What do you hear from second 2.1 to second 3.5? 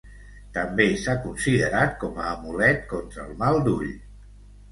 a amulet contra el